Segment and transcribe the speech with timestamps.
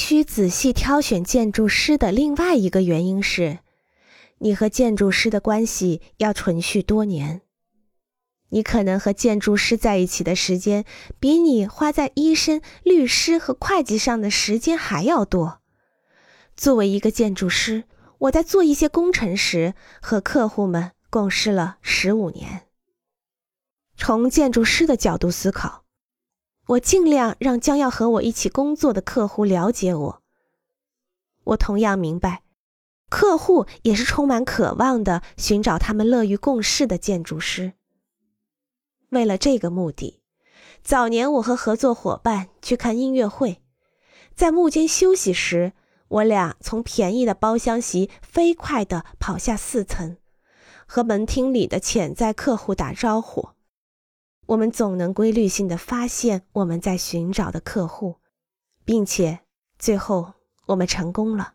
[0.00, 3.58] 须仔细挑选建筑师的另外一个原因是，
[4.38, 7.42] 你和建筑师的关系要存续多年。
[8.48, 10.84] 你可能和建筑师在一起的时间，
[11.20, 15.60] 比你花在医生、律师和会计上的时间还要多。
[16.56, 17.84] 作为一个建筑师，
[18.18, 22.62] 我在做一些工程时，和客户们共事了十五年。
[23.96, 25.84] 从建筑师的角度思考，
[26.70, 30.22] 我尽量让将要和我一起工作的客户了解我。
[31.42, 32.42] 我同样明白，
[33.08, 37.72] 客户也是充满渴望的，寻找他们乐于共事的建筑师。
[39.08, 40.20] 为了这个目的，
[40.82, 43.60] 早年我和合作伙伴去看音乐会，
[44.36, 45.72] 在幕间休息时，
[46.06, 50.18] 我俩从便宜的包厢席飞快地跑下四层，
[50.86, 53.48] 和门厅里的潜在客户打招呼。
[54.46, 58.16] 我们总能规律性的发现我们在寻找的客户，
[58.84, 59.40] 并且
[59.78, 60.34] 最后
[60.66, 61.54] 我们成功了。